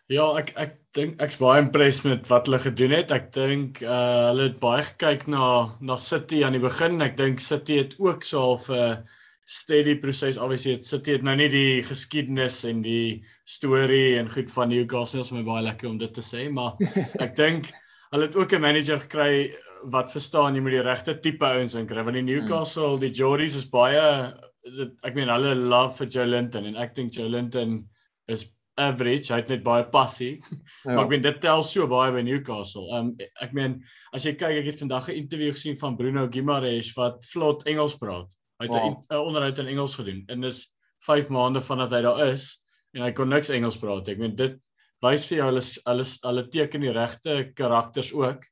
[0.06, 3.10] Ja, ek ek dink ek's baie impressed met wat hulle gedoen het.
[3.10, 5.46] Ek dink uh hulle het baie gekyk na
[5.82, 7.02] na City aan die begin.
[7.02, 10.38] Ek dink City het ook so half 'n uh, steady proses.
[10.38, 15.26] Obviously het City het nou nie die geskiedenis en die storie en goed van Newcastle
[15.26, 16.78] is my baie lekker om dit te sê, maar
[17.24, 17.70] ek dink
[18.12, 19.54] hulle het ook 'n manager gekry
[19.92, 23.00] wat verstaan jy met die regte tipe ouens in kry want die Newcastle hmm.
[23.00, 24.32] die Jordys is baie
[24.64, 27.82] dit, ek meen hulle love vir Joe Linton en ek dink Joe Linton
[28.28, 30.94] is average hy het net baie passie ja.
[30.94, 33.78] maar ek meen dit tel so baie by Newcastle um, ek meen
[34.16, 37.96] as jy kyk ek het vandag 'n onderhoud gesien van Bruno Guimaraes wat vlot Engels
[38.00, 39.26] praat hy het 'n wow.
[39.28, 40.66] onderhoud in Engels gedoen en dis
[41.06, 42.56] 5 maande vandat hy daar is
[42.96, 44.56] en hy kon niks Engels praat ek meen dit
[45.04, 48.44] wys vir jou hulle hulle hulle teken die regte karakters ook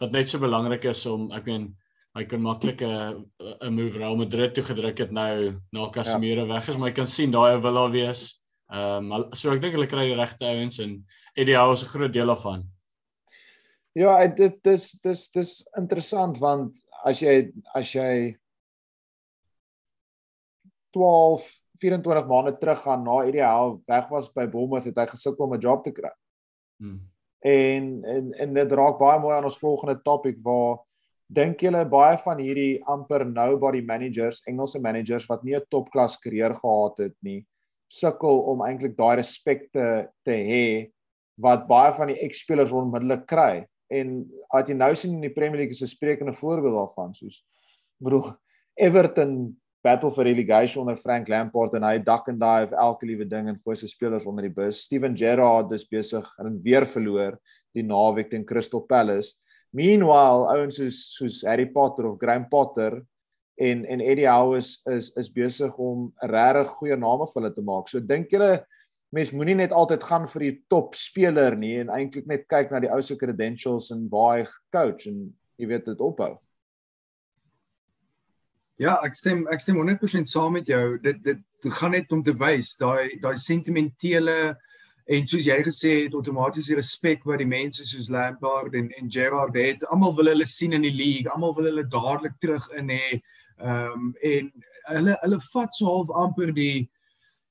[0.00, 1.70] wat net so belangrik is om ek meen
[2.18, 3.24] hy kan maklik 'n
[3.62, 6.54] 'n move Real Madrid toe gedruk het nou na Casemiro ja.
[6.54, 8.40] weg is, maar jy kan sien daai wil daar wees.
[8.72, 11.92] Ehm um, so ek dink hulle kry die regte ouens en Eddie Howe is 'n
[11.92, 12.66] groot deel daarvan.
[13.94, 18.36] Ja, dit dis dis dis interessant want as jy as jy
[20.92, 21.46] 12
[21.80, 25.54] 24 maande terug gaan na Eddie Howe weg was by Bournemouth het hy gesukkel om
[25.54, 26.12] 'n job te kry.
[26.78, 27.00] Hmm.
[27.40, 30.78] En en en dit raak baie mooi aan ons volgende topik waar
[31.26, 36.54] dink julle baie van hierdie amper nobody managers, Engelse managers wat nie 'n topklas karier
[36.54, 37.46] gehad het nie,
[37.88, 40.90] sukkel om eintlik daai respek te te hê
[41.40, 43.66] wat baie van die ex-spelers onmiddellik kry.
[43.90, 47.44] En wat jy nou sien in die Premier League is 'n sprekende voorbeeld daarvan, soos
[47.98, 48.36] bedoel
[48.74, 53.48] Everton battle vir relegation onder Frank Lampard en hy dak en dive elke liewe ding
[53.48, 54.82] en voor sy spelers onder die bus.
[54.84, 57.38] Steven Gerrard is besig en weer verloor
[57.76, 59.36] die naweek teen Crystal Palace.
[59.72, 62.98] Meanwhile, ouens soos soos Harry Potter of Graham Potter
[63.60, 67.54] en en Eddie Howe is is is besig om 'n regtig goeie name vir hulle
[67.54, 67.88] te maak.
[67.88, 68.64] So dink julle
[69.12, 72.80] mens moenie net altyd gaan vir die top speler nie en eintlik net kyk na
[72.80, 76.38] die ou se credentials en waar hy coach en jy weet dit ophou.
[78.80, 80.96] Ja, ek stem ek stem 100% saam met jou.
[81.04, 81.40] Dit dit
[81.76, 84.54] gaan net om te wys daai daai sentimentele
[85.12, 89.58] en soos jy gesê het outomatiese respek wat die mense soos Lampard en en Gerrard
[89.60, 89.84] het.
[89.92, 91.28] Almal wil hulle sien in die league.
[91.28, 93.20] Almal wil hulle dadelik terug in hê.
[93.60, 94.48] Ehm um, en
[94.94, 96.88] hulle hulle vat so half amper die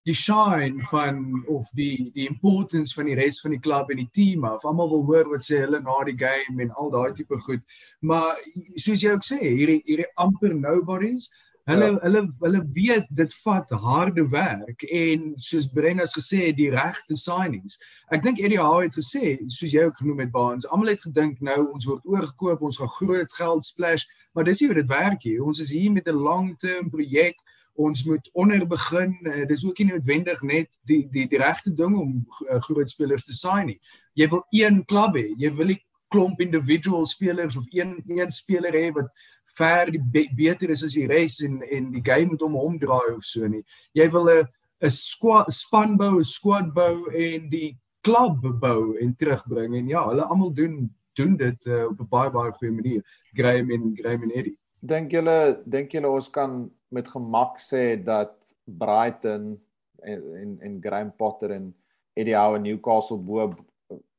[0.09, 4.09] die shine van of die die importance van die res van die klub en die
[4.17, 4.65] team af.
[4.65, 7.61] Almal wil hoor wat sê hulle na die game en al daai tipe goed.
[8.01, 8.39] Maar
[8.75, 11.27] soos jy ook sê, hierdie hierdie amper nobodies,
[11.69, 11.99] hulle ja.
[12.05, 17.77] hulle hulle weet dit vat harde werk en soos Brennas gesê het, die regte signings.
[18.15, 21.43] Ek dink Eddie Howe het gesê, soos jy ook genoem het Baans, almal het gedink
[21.45, 25.29] nou ons word oorgekoop, ons gaan groot geld splash, maar dis nie hoe dit werk
[25.29, 25.37] nie.
[25.43, 27.37] Ons is hier met 'n long-term projek
[27.79, 29.15] ons moet onder begin.
[29.23, 32.13] Uh, dis ook nie noodwendig net die die die regte ding om
[32.47, 33.79] uh, groot spelers te sign nie.
[34.19, 35.29] Jy wil een klub hê.
[35.39, 35.81] Jy wil nie
[36.13, 39.11] klomp individual spelers of een een speler hê wat
[39.57, 42.79] ver die be beter is as die res en en die game moet om hom
[42.81, 43.63] draai of so nie.
[43.93, 44.47] Jy wil 'n
[44.81, 50.07] 'n squad span bou, 'n squad bou en die klub bou en terugbring en ja,
[50.07, 50.89] hulle almal doen
[51.19, 53.01] doen dit uh, op 'n baie baie goeie manier.
[53.33, 54.57] Graham en Graham en Eddie.
[54.79, 59.57] Dink julle dink julle ons kan met gemak sê dat Brighton
[60.01, 61.75] en en, en Graham Potter en
[62.13, 63.55] Eddie Howe en Newcastle bo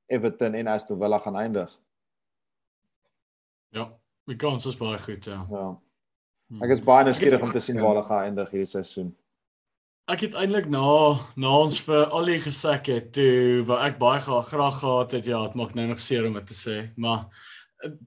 [0.06, 1.78] Everton en Aston Villa gaan eindig.
[3.68, 3.86] Ja,
[4.26, 5.46] die kans is baie goed, ja.
[5.50, 5.66] Ja.
[6.50, 6.62] Hmm.
[6.66, 9.12] Ek is baie nuuskierig om te sien waar hulle gaan eindig hierdie seisoen.
[10.10, 10.82] Ek het eintlik na
[11.38, 15.28] na ons vir al die gesek het toe wat ek baie graag graag gehad het,
[15.30, 17.28] ja, dit maak nou nog seer om dit te sê, maar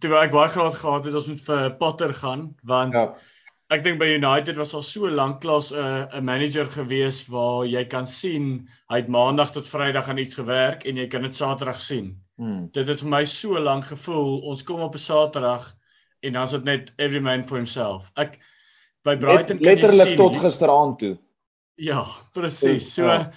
[0.04, 3.08] toe ek baie graag gehad het ons moet vir Potter gaan want ja
[3.74, 7.66] ek dink by United was al so lank klas 'n uh, 'n manager gewees waar
[7.66, 11.36] jy kan sien hy het maandag tot vrydag aan iets gewerk en jy kan dit
[11.36, 12.14] saterdag sien.
[12.38, 12.70] Hmm.
[12.72, 15.74] Dit het vir my so lank gevoel ons kom op 'n saterdag
[16.22, 18.12] en dan is dit net every man for himself.
[18.16, 18.40] Ek
[19.04, 21.18] by Brighton Let, kan jy sien letterlik tot gisteraand toe.
[21.76, 22.94] Ja, presies.
[22.94, 23.32] So ja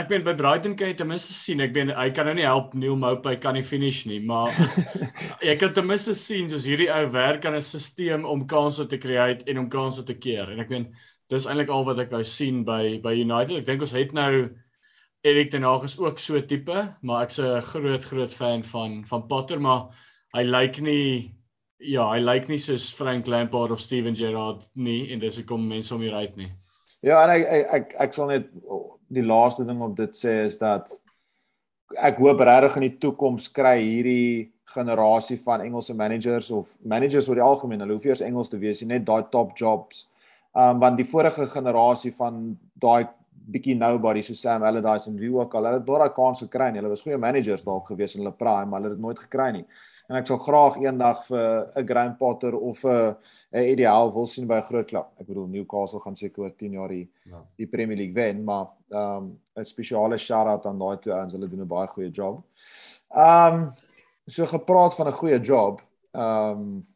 [0.00, 2.46] ek ben by Brighton kan jy ten minste sien ek ben hy kan nou nie
[2.46, 4.52] help Neil Mope hy kan nie finish nie maar
[5.46, 8.98] jy kan ten minste sien soos hierdie ou werk aan 'n stelsel om kansse te
[8.98, 10.50] create en om kansse te keer.
[10.52, 10.88] En ek ben
[11.32, 13.60] dis eintlik al wat ek wou sien by by United.
[13.60, 14.48] Ek dink ons het nou
[15.24, 19.26] Erik ten Hag is ook so tipe maar ek's 'n groot groot fan van van
[19.28, 19.88] Potter maar
[20.34, 21.34] hy lyk nie
[21.78, 25.92] ja hy lyk nie soos Frank Lampard of Steven Gerrard nie en dis hoekom mense
[25.94, 26.52] hom hier uit nie.
[27.04, 28.46] Ja, en ek ek ek, ek sal net
[29.14, 30.90] die laaste ding op dit sê is dat
[31.94, 37.38] ek hoop regtig in die toekoms kry hierdie generasie van Engelse managers of managers oor
[37.38, 40.08] die algemeen, hulle hoef eers Engels te wees, net daai top jobs.
[40.54, 43.06] Um want die vorige generasie van daai
[43.54, 46.80] bietjie nobody so Sam Allardyce en wie ook al, hulle het daai kans gekry en
[46.80, 49.50] hulle was goeie managers dalk gewees in hulle prime, maar hulle het dit nooit gekry
[49.58, 49.66] nie
[50.08, 53.16] en ek sal graag eendag vir 'n Graham Potter of 'n
[53.52, 55.08] 'n ideaal wil sien by 'n groot klub.
[55.20, 57.42] Ek bedoel Newcastle gaan seker oor 10 jaar die ja.
[57.56, 61.32] die Premier League wen, maar ehm um, 'n spesiale shout-out aan daai twee ouens.
[61.32, 62.44] Hulle doen 'n baie goeie job.
[63.10, 63.72] Ehm um,
[64.26, 65.82] so gepraat van 'n goeie job.
[66.12, 66.86] Ehm um,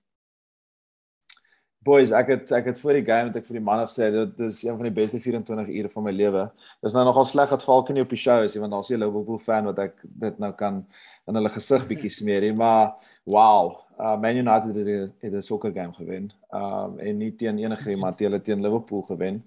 [1.88, 4.40] Boys, ek het ek het voor die game het ek vir die manne gesê dit
[4.44, 6.42] is een van die beste 24 ure van my lewe.
[6.84, 9.00] Dis nou nogal sleg dat Falcon nie op die show is nie want daar's 'n
[9.00, 10.84] Liverpool fan wat ek dit nou kan
[11.28, 12.92] in hulle gesig bietjie smeer nie, maar
[13.24, 13.78] wow.
[13.96, 16.30] Uh Man United het het 'n sokker game gewen.
[16.52, 19.44] Um en nie teen enige iemand, hulle teen Liverpool gewen.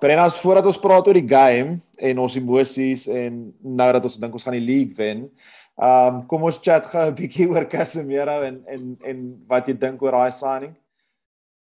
[0.00, 4.32] Brennas voordat ons praat oor die game en ons emosies en nou dat ons dink
[4.32, 5.30] ons gaan die league wen.
[5.76, 10.02] Um kom ons chat gou 'n bietjie oor Casemiro en en en wat jy dink
[10.02, 10.74] oor daai signing.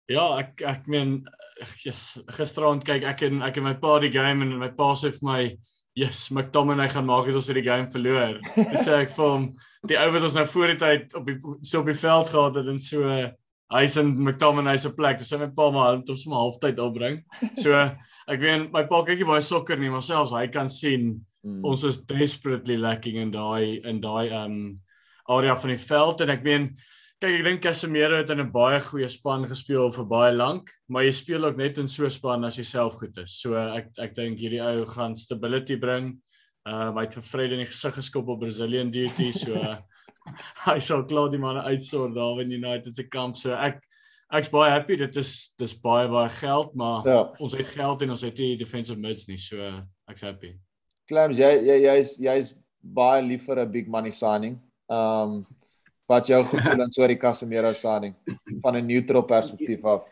[0.10, 1.20] Ja, ek ek meen
[1.86, 5.12] yes, gisteraand kyk ek en ek en my pa die game en my pa sê
[5.12, 5.42] vir my,
[5.96, 9.54] "Yes, McTominay gaan maak as ons hierdie game verloor." Dis sê ek vir hom,
[9.88, 12.56] die ou wat ons nou voor die tyd op die so op die veld gehad
[12.56, 13.32] het en so
[13.72, 15.20] hy's in McTominay se plek.
[15.20, 17.24] Dis sy my pa maar hom tot so 'n halftyd opbring.
[17.56, 17.76] So
[18.28, 21.66] ek weet my pa kyk nie baie sokker nie, maar selfs hy kan sien mm.
[21.66, 24.80] ons is desperately lacking in daai in daai um
[25.30, 26.72] area van die veld en ek meen
[27.22, 31.04] Kyk, ek dink Casemiro het in 'n baie goeie span gespeel vir baie lank, maar
[31.04, 33.40] jy speel ook net in so 'n span as jy self goed is.
[33.42, 36.18] So ek ek dink hierdie ou gaan stability bring.
[36.66, 39.54] Ehm uh, hy het vir Fred in die gesig geskop op Brazilian duty, so
[40.66, 43.36] hy sal klaar die manne uitsort daar in United se kamp.
[43.36, 43.82] So ek
[44.34, 44.98] ek's baie happy.
[44.98, 47.22] Dit is dis baie baie geld, maar ja.
[47.40, 49.58] ons het geld en ons het nie defensive mids nie, so
[50.10, 50.56] ek's happy.
[51.08, 54.58] Clams, jy jy jy's jy's baie lief vir 'n big money signing.
[54.90, 55.42] Ehm um,
[56.12, 58.16] wat jou gevoelens oor die Casemiro signing
[58.64, 60.08] van 'n neutral perspektief af?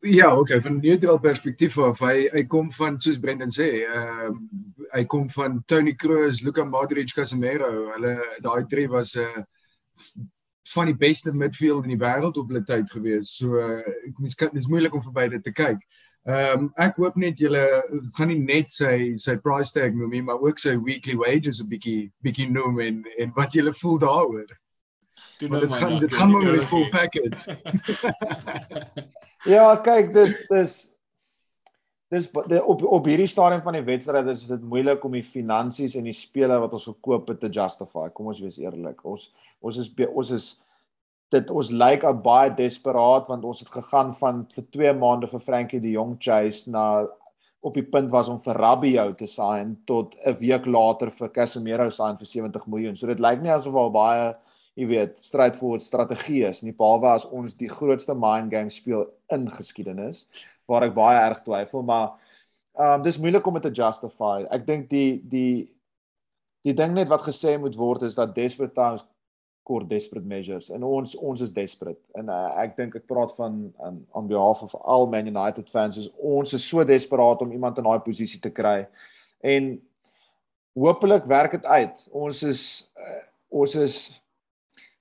[0.00, 4.34] Ja, okay, van 'n neutral perspektief af, hy hy kom van soos Brendan sê, ehm
[4.34, 7.90] uh, hy kom van Toni Kroos, Luka Modric, Casemiro.
[7.94, 9.42] Hulle daai drie was 'n uh,
[10.74, 13.36] van die beste midfield in die wêreld op hulle tyd gewees.
[13.36, 15.82] So uh, ek mens kan dis moeilik om verby dit te kyk.
[16.26, 17.62] Ehm um, ek hoop net julle
[18.16, 21.68] gaan nie net sy sy price tag noem nie, maar ook sy weekly wages 'n
[21.70, 24.50] bietjie bietjie noem en en wat julle voel daaroor.
[25.38, 27.56] Dit nou gaan dit gaan maar 'n full package.
[29.54, 30.74] ja, kyk, dis dis
[32.08, 36.04] dis op op hierdie stadium van die wedstryd is dit moeilik om die finansies en
[36.04, 38.08] die spelers wat ons gekoop het te justify.
[38.12, 39.04] Kom ons wees eerlik.
[39.04, 40.62] Ons ons is ons is
[41.34, 45.42] dit ons lyk like baie desperaat want ons het gegaan van vir 2 maande vir
[45.44, 47.06] Frankie die Jong chase na
[47.60, 51.90] op die punt was om vir Rabiot te sign tot 'n week later vir Casemiro
[51.90, 52.96] sign vir 70 miljoen.
[52.96, 54.34] So dit lyk nie asof al baie,
[54.76, 55.18] jy weet,
[55.60, 60.26] vir strategie is nie, behalwe as ons die grootste mind game speel in geskiedenis
[60.68, 62.12] waar ek baie erg twyfel, maar
[62.78, 64.46] ehm um, dis moeilik om dit te justify.
[64.50, 65.68] Ek dink die die
[66.64, 69.04] die ding net wat gesê moet word is dat desperate times
[69.68, 70.70] kort desperate measures.
[70.72, 72.00] En ons ons is desperate.
[72.16, 76.00] En uh, ek dink ek praat van um, on behalf of all Man United fans
[76.00, 78.86] is ons is so desperaat om iemand in daai posisie te kry.
[79.44, 79.74] En
[80.78, 82.06] hopelik werk dit uit.
[82.16, 82.64] Ons is
[82.96, 83.22] uh,
[83.60, 83.98] ons is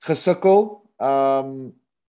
[0.07, 1.51] gesukkel um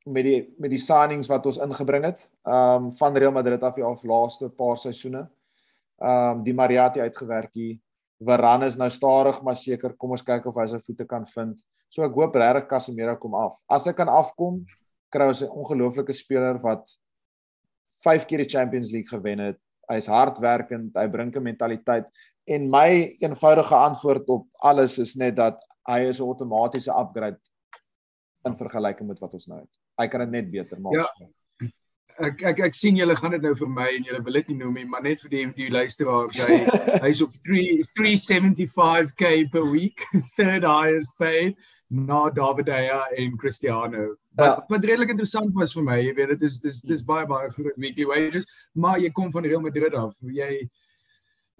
[0.03, 3.87] met die met die signings wat ons ingebring het um van Real Madrid af die
[3.87, 5.27] af laaste paar seisoene.
[6.03, 7.77] Um die Mariati uitgewerk hier.
[8.23, 11.63] Varane is nou stadig maar seker kom ons kyk of hy sy voete kan vind
[11.93, 13.59] So ek hoop regtig Casemiro kom af.
[13.69, 14.63] As hy kan afkom,
[15.13, 16.89] kry ons 'n ongelooflike speler wat
[18.03, 19.59] 5 keer die Champions League gewen het.
[19.91, 22.09] Hy's hardwerkend, hy bring 'n mentaliteit
[22.49, 27.39] en my eenvoudige antwoord op alles is net dat hy is 'n outomatiese upgrade
[28.47, 29.71] in vergelyking met wat ons nou het.
[29.99, 30.95] Hy kan dit net beter maak.
[30.95, 31.29] Ja.
[32.19, 34.57] Ek ek ek sien julle gaan dit nou vir my en julle wil dit nie
[34.57, 36.57] noem nie, maar net vir die die luisteraars, hy
[37.07, 40.01] hy's op 3 375k per week,
[40.37, 41.57] third highest paid
[41.93, 44.17] na David Daya en Cristiano.
[44.35, 44.65] Wat ja.
[44.69, 47.77] wat redelik interessant was vir my, jy weet dit is dis dis baie baie groot
[47.77, 50.15] weekly wages, maar jy kom van Real Madrid af.
[50.25, 50.65] Jy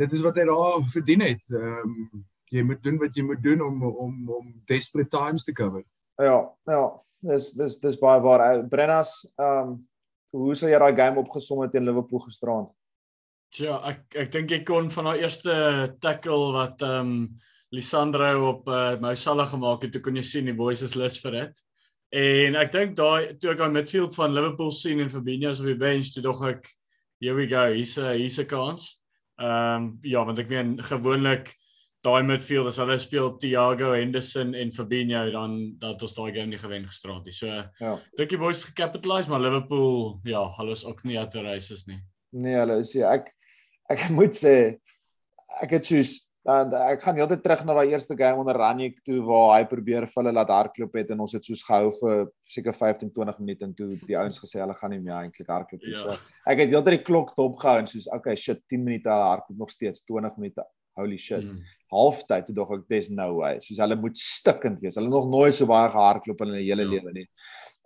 [0.01, 1.43] dit is wat hy daar verdien het.
[1.53, 5.53] Ehm um, jy moet doen wat jy moet doen om om om desperate times te
[5.57, 5.85] cover.
[6.21, 6.83] Ja, ja,
[7.29, 8.45] dis dis dis baie waar.
[8.49, 9.79] Eh, Brennas, ehm um,
[10.33, 12.71] hoe sou jy daai game opgesom het teen Liverpool gisterand?
[13.61, 15.55] Ja, ek ek dink ek kon van daai eerste
[16.01, 17.17] tackle wat ehm um,
[17.73, 21.19] Lisandro op uh, Mo Salah gemaak het, toe kon jy sien die boys is lus
[21.23, 21.63] vir dit.
[22.13, 25.79] En ek dink daai toe ek aan midfield van Liverpool sien en Fabinho op die
[25.81, 26.69] bench, toe dog ek
[27.23, 28.99] here we go, hier's 'n hier's 'n kans.
[29.41, 31.55] Ehm um, ja, want ek meen gewoonlik
[32.03, 36.59] daai midfield as hulle speel Thiago Henderson en Fabinho dan dat ons daai game nie
[36.59, 37.33] gewen gestraat nie.
[37.33, 37.93] So ja.
[38.19, 42.01] dink die boys gecapitalise maar Liverpool ja, hulle is ook nie at the races nie.
[42.35, 43.31] Nee, hulle is ja, ek
[43.93, 44.57] ek moet sê
[45.63, 49.21] ek het soos dan ek gaan heeltyd terug na daai eerste game onder Ranick toe
[49.23, 52.25] waar hy probeer vir hulle laat hardloop het en ons het soos gehou vir
[52.55, 55.87] seker 15 20 minute en toe die ouens gesê hulle gaan nie meer eintlik hardloop
[55.87, 55.95] nie.
[55.95, 56.03] Ja.
[56.03, 59.63] So ek het heeltyd die klok dop gehou en soos okay shit 10 minute hardloop
[59.63, 60.67] nog steeds 20 minute
[60.99, 61.47] holy shit.
[61.47, 61.63] Mm.
[61.95, 63.55] Halftyd toe dog ek dis no way.
[63.63, 64.99] Soos hulle moet stikkend wees.
[64.99, 66.97] Hulle nog nooit so baie gehardloop in hulle hele ja.
[66.97, 67.27] lewe nie.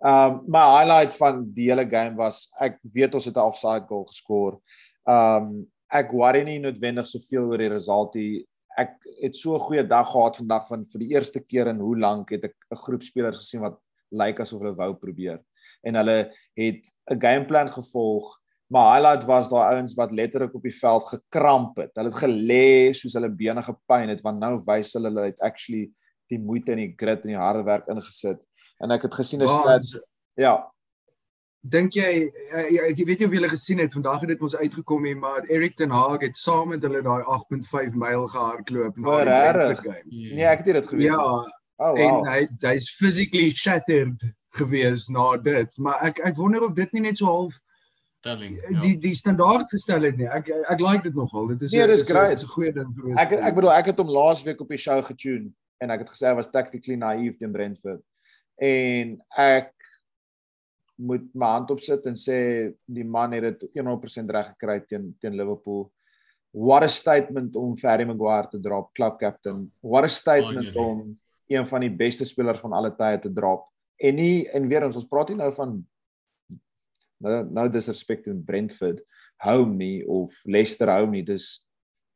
[0.05, 4.05] Um my highlight van die hele game was ek weet ons het 'n offside goal
[4.09, 4.59] geskor.
[5.05, 8.45] Um ek worry nie noodwendig soveel oor die result nie.
[8.77, 11.97] Ek het so 'n goeie dag gehad vandag van vir die eerste keer in hoe
[11.97, 13.79] lank het ek 'n groep spelers gesien wat
[14.11, 15.39] lyk asof hulle wou probeer
[15.83, 20.75] en hulle het 'n gameplan gevolg maar highlight was daai ouens wat letterlik op die
[20.75, 21.91] veld gekramp het.
[21.95, 25.87] Hulle het gelê soos hulle bene gepyn het want nou wys hulle hulle het actually
[26.27, 28.41] die moeite en die grit en die harde werk ingesit.
[28.83, 29.95] En ek het gesien 'n stats
[30.35, 30.71] ja.
[31.67, 32.09] Dink jy
[32.71, 35.45] ja, ek weet nie of julle gesien het vandag het dit ons uitgekom hier maar
[35.49, 40.01] Eric ten Hag het saam met hulle daai 8.5 myl gehardloop na die game.
[40.09, 41.07] Nee, ek het dit geweet.
[41.09, 41.29] Ja.
[41.77, 42.01] Oh, wow.
[42.01, 44.23] En hy hy's physically shattered
[44.57, 47.59] gewees na dit, maar ek ek wonder of dit nie net so half
[48.27, 48.57] stelling.
[48.57, 48.79] Ja.
[48.81, 50.27] Die die standaard gestel het nie.
[50.27, 51.47] Ek ek like dit nogal.
[51.53, 52.33] Dit is nee, great.
[52.33, 53.21] Dit is 'n goeie ding vir ons.
[53.21, 55.51] Ek ek bedoel ek het hom laas week op die show getune
[55.81, 58.01] en ek het gesê hy was tactically naive teen Brentford.
[58.57, 59.73] En ek
[60.97, 62.39] moet my hand op sit en sê
[62.85, 65.87] die man het dit 100% reg gekry teen teen Liverpool.
[66.51, 69.67] What a statement om Ferry Maguire te drop, club captain.
[69.81, 73.67] What a statement oh, om een van die beste spelers van alle tye te drop.
[73.97, 75.77] En nie en weer ons ons praat nie nou van
[77.23, 79.01] nou nou disrespect in Brentford
[79.45, 81.47] home nie of Leicester home nie dis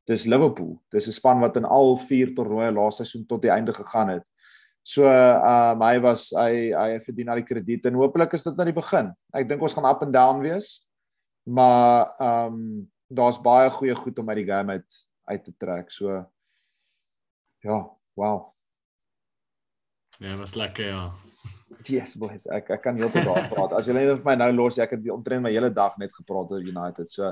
[0.10, 3.74] dis Liverpool dis 'n span wat in al vier toernooie laaste seisoen tot die einde
[3.74, 4.26] gegaan het
[4.84, 8.66] so uh hy was hy hy verdien al die krediet en hopelik is dit nou
[8.66, 10.88] die begin ek dink ons gaan up and down wees
[11.46, 16.22] maar um daar's baie goeie goed om uit die game uit uit te trek so
[17.62, 17.84] ja
[18.18, 18.52] wow
[20.22, 21.12] Ja, was lekker ja.
[21.90, 23.72] Yes boys, ek ek kan heeltemal daar praat.
[23.74, 26.52] As julle net vir my nou los, ek het omtrent my hele dag net gepraat
[26.54, 27.10] oor United.
[27.10, 27.32] So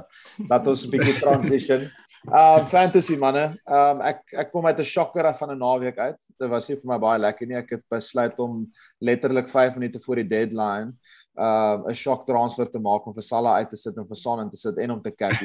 [0.50, 1.86] laat ons 'n bietjie transition.
[2.28, 3.56] Um fantasy manne.
[3.66, 6.20] Um ek ek kom uit 'n shocker van 'n naweek uit.
[6.40, 7.56] Dit was nie vir my baie lekker nie.
[7.56, 8.68] Ek het besluit om
[9.00, 10.94] letterlik 5 minute voor die deadline
[11.40, 14.42] um 'n shock transfer te maak om vir Salah uit te sit en vir Son
[14.42, 15.40] in te sit en om te kyk.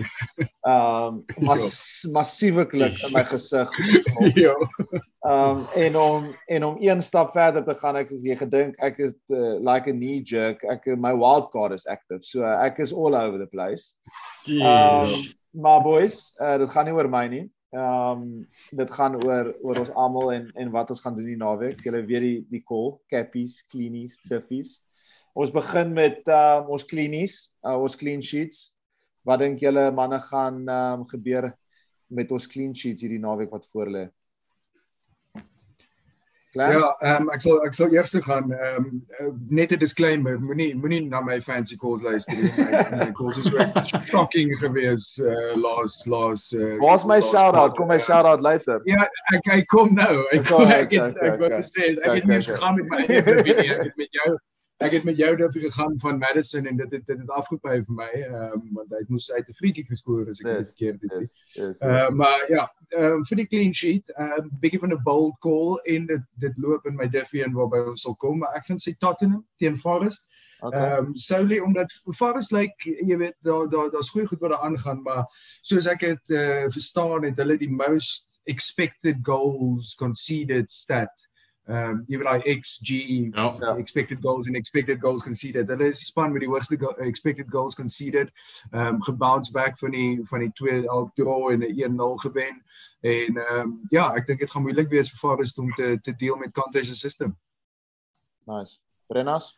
[0.67, 3.71] Um mas, massiewe klik in my gesig.
[4.35, 4.55] Ja.
[5.23, 9.15] Um en om en om een stap verder te gaan, ek het gedink ek is
[9.31, 10.65] uh, like a knee jerk.
[10.65, 12.25] Ek my wild card is active.
[12.25, 13.95] So ek is all over the place.
[14.51, 15.07] Um
[15.55, 17.45] my boys, uh, dit gaan nie oor my nie.
[17.75, 21.83] Um dit gaan oor oor ons almal en en wat ons gaan doen die naweek.
[21.83, 24.77] Julle weet die die call, cappies, cleanies, duffies.
[25.35, 28.69] Ons begin met uh ons klinies, uh, ons clean sheets.
[29.27, 31.51] Wat dink julle manne gaan um gebeur
[32.15, 34.05] met ons clean sheets hierdie naweek wat voor lê?
[36.55, 36.73] Klaar?
[36.73, 38.85] Ja, ehm um, ek sal ek sal eers gaan ehm
[39.25, 42.47] um, net 'n disclaimer, moenie moenie na my fancy calls luister nie.
[43.01, 47.75] My calls is really shocking gewees uh laas laas uh Waar's my shout out?
[47.77, 48.79] Kom my shout out later.
[48.87, 49.03] Ja,
[49.35, 50.23] ek ek kom nou.
[50.31, 53.59] Ek kom, ek het, ek wou gesê ek het nie gegaan met my eie video,
[53.75, 54.39] ek het met jou
[54.85, 57.95] ek het met jou daarvoor gegaan van Madison en dit het dit het afgepaai vir
[58.01, 61.03] my ehm um, want hy het moes uit 'n friekie geskoor as ek dit verkeerd
[61.03, 61.13] het.
[61.21, 61.81] Yes, yes, yes.
[61.81, 65.37] Uh, maar ja, ehm um, vir die clean sheet, ehm um, bietjie van 'n bold
[65.47, 68.67] call en dit dit loop in my diffie en waarby ons sal kom, maar ek
[68.67, 70.31] gaan sê Tottenham teen Forest.
[70.61, 70.99] Ehm okay.
[70.99, 75.03] um, solely omdat Forest like jy weet daar daar daar's goeie goed wat daar aangaan,
[75.03, 75.25] maar
[75.63, 81.34] soos ek dit uh, verstaan het hulle die most expected goals conceded stat ehm
[81.67, 82.99] um, jy weet daai XG
[83.35, 83.47] ja.
[83.63, 85.69] uh, expected goals and expected goals conceded.
[85.69, 88.33] Hulle is die span met die hoogste go expected goals conceded.
[88.73, 92.63] Ehm um, gebounce back van die van die twee al draw en 'n 1-0 gewen.
[93.01, 96.17] En ehm um, ja, ek dink dit gaan moeilik wees vir Forest om te te
[96.17, 97.37] deel met Conte se system.
[98.47, 98.79] Nice.
[99.07, 99.55] Brennas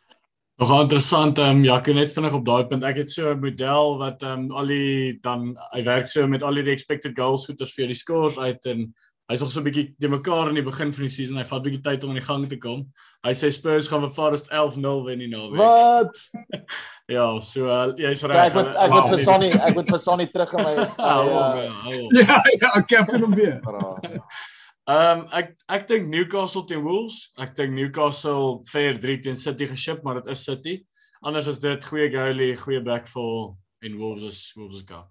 [0.57, 2.83] Nog interessant ehm um, ja, ek net vinnig op daai punt.
[2.83, 6.43] Ek het so 'n model wat ehm um, al die dan hy werk so met
[6.43, 8.87] al die expected goals goeders vir die scores uit en
[9.27, 11.37] hy's nog so 'n bietjie te mekaar in die begin van die season.
[11.37, 12.87] Hy vat 'n bietjie tyd om in die gang te kom.
[13.23, 15.59] Hy sê Spurs gaan vir Forest 11-0 wen die naweek.
[15.59, 16.17] Wat?
[17.15, 18.47] ja, so uh, jy's reg.
[18.47, 20.75] Ek moet ek moet vir Sonny, ek moet vir Sonny terug in my
[22.21, 23.59] Ja, ja, captain hom weer.
[24.87, 27.33] Ehm um, ek ek dink Newcastle teen Wolves.
[27.37, 30.77] Ek dink Newcastle fair 3 teen City geship, maar dit is City.
[31.19, 35.09] Anders is dit goeie goalie, goeie backfall en Wolves is Wolves is kak.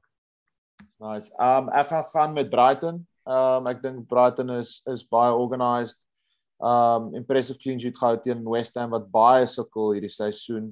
[1.04, 1.28] Nice.
[1.36, 3.04] Ehm um, ek gaan gaan met Brighton.
[3.26, 6.02] Um ek dink Brighton is is baie organised.
[6.62, 10.70] Um impressive clean sheet gehou teen West Ham wat baie sukkel hierdie seisoen.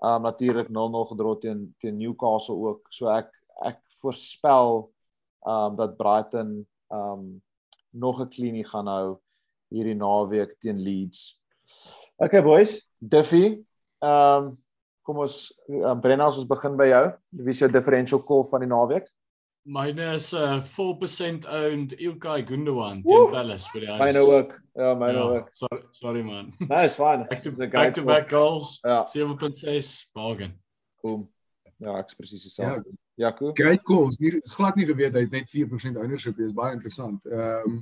[0.00, 2.88] Um natuurlik 0-0 gedra teen teen Newcastle ook.
[2.90, 3.28] So ek
[3.68, 4.88] ek voorspel
[5.44, 7.42] um dat Brighton um
[7.92, 9.20] nog 'n cleanie gaan hou
[9.70, 11.36] hierdie naweek teen Leeds.
[12.16, 13.60] Okay boys, Duffy.
[14.00, 14.56] Um
[15.04, 17.04] kom ons um, Brenna ons begin by jou.
[17.44, 19.08] Wie is jou differential call van die naweek?
[19.66, 24.14] Myne is 'n uh, 4% owned Ilkay Gundogan teen Palace by die huis.
[24.14, 24.54] Myne ook.
[24.74, 25.48] Ja, myne ja, ook.
[25.52, 26.52] Sorry, sorry man.
[26.58, 27.26] Nee, is fine.
[27.28, 28.78] Back to back, to back goals.
[28.82, 29.04] Ja.
[29.04, 30.56] 7.6 bargain.
[31.02, 31.28] Kom.
[31.76, 32.88] Ja, ek is presies dieselfde.
[32.88, 32.96] Ja.
[33.20, 33.52] Jaco.
[33.52, 34.18] Great calls.
[34.18, 37.26] Nie glad nie geweet hy het net 4% ownership is baie interessant.
[37.28, 37.80] Ehm um,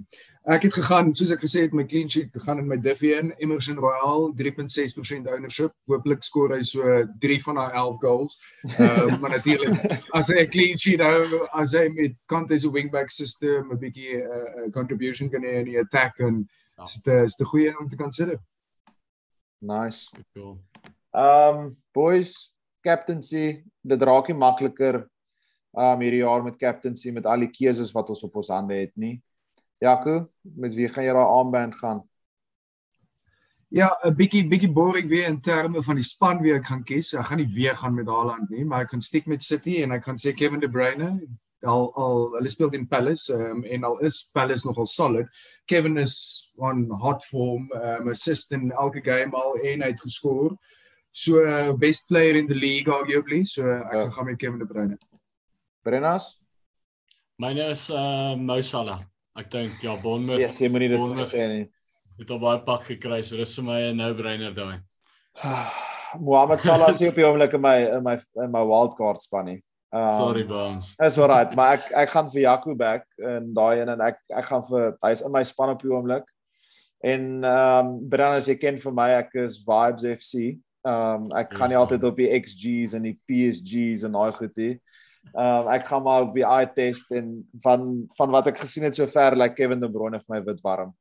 [0.51, 3.31] ek het gegaan soos ek gesê het my clean sheet gegaan in my Diffie in
[3.45, 5.75] Emerson Royal 3.6% ownership.
[5.87, 8.35] Hooplik skoor hy so 3 van daai 11 goals.
[8.79, 9.79] Ehm um, maar natuurlik
[10.19, 14.17] as hy 'n clean sheet hou as hy met Conte se wingback system 'n bietjie
[14.19, 16.85] 'n uh, uh, contribution kan hê in die attack en ja.
[16.85, 18.41] is dit is dit goeie om te consider.
[19.63, 20.11] Nice.
[20.35, 20.59] Cool.
[21.15, 22.51] Ehm um, boys
[22.83, 25.07] captaincy dit raak nie makliker
[25.77, 28.95] um hierdie jaar met captaincy met al die keuses wat ons op ons hande het
[28.97, 29.19] nie.
[29.79, 32.03] Jaco, met wie gaan jy daai armband gaan?
[33.71, 37.13] Ja, 'n bietjie bietjie boring weer in terme van die span wie ek gaan kies.
[37.15, 39.93] Ek gaan nie weer gaan met Haaland nie, maar ek gaan stiek met City en
[39.93, 41.21] ek gaan sê Kevin De Bruyne.
[41.67, 45.29] Al al hulle speel in Palace um, en al is Palace nogal solid.
[45.67, 50.57] Kevin is on hot form, um, assist in elke game al en hy het geskoor.
[51.13, 53.45] So uh, best player in the league arguably.
[53.45, 54.09] So uh, ek ja.
[54.11, 54.99] gaan met Kevin De Bruyne.
[55.89, 56.37] Brennas?
[57.41, 59.01] Myne is uh Mo Salah.
[59.39, 60.43] Ek dink ja, Bournemouth.
[60.43, 61.67] Ja, jy moenie dit sê nie.
[62.19, 64.83] Het al baie pak gekry, so dis vir my 'n no-brainer daai.
[66.19, 69.61] Mohamed Salah is op die oomblik in my in my in my wildcard span nie.
[69.93, 70.95] Um, Sorry Bones.
[71.01, 74.45] Is alright, maar ek ek gaan vir Jaco back in daai een en ek ek
[74.51, 76.27] gaan vir hy's in my span op die oomblik.
[77.01, 80.59] En ehm um, Brennas, jy ken vir my ek is Vibes FC.
[80.85, 84.59] Ehm um, ek gaan nie altyd op die XG's en die PSG's en daai goed
[84.59, 84.73] hê.
[85.35, 88.89] Ehm um, ek gaan maar op die eye test en van van wat ek gesien
[88.89, 90.95] het sover lyk like Kevin De Bruyne vir my wit warm.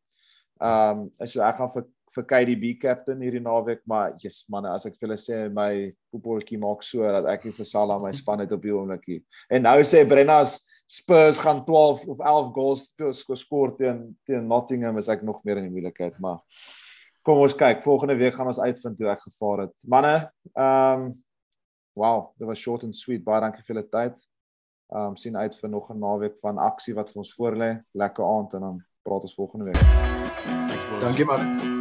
[0.61, 4.86] Ehm um, so ek gaan vir vir KDB captain hierdie naweek, maar yes man, as
[4.88, 8.39] ek vir hulle sê my poepeltjie maak so dat ek nie vir Salah my span
[8.43, 9.19] het op die oomblikie.
[9.51, 15.09] En nou sê Brennas Spurs gaan 12 of 11 goals skoor teen teen Nottingham, is
[15.11, 16.39] ek nog meer in die moeilikheid, maar
[17.28, 19.73] kom ons kyk, volgende week gaan ons uitvind hoe ek gevaar het.
[19.84, 20.17] Manne,
[20.55, 21.15] ehm um,
[21.97, 23.23] wow, dit was short and sweet.
[23.25, 24.21] Baie dankie vir julle tyd.
[24.93, 27.71] Ehm um, sien uit vir nog 'n naweek van aksie wat vir ons voorlê.
[27.91, 29.81] Lekker aand en dan praat ons volgende week.
[31.01, 31.76] Dankie man.